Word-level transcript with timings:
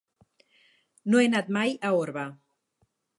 No 1.13 1.21
he 1.23 1.27
anat 1.31 1.51
mai 1.59 1.75
a 1.91 1.91
Orba. 1.99 2.25